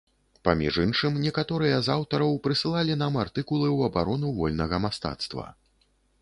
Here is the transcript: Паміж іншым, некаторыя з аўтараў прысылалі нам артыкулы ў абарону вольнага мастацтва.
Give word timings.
Паміж 0.47 0.77
іншым, 0.83 1.19
некаторыя 1.25 1.77
з 1.87 1.91
аўтараў 1.95 2.33
прысылалі 2.47 2.97
нам 3.03 3.21
артыкулы 3.25 3.67
ў 3.77 3.91
абарону 3.91 4.33
вольнага 4.41 4.77
мастацтва. 4.89 5.47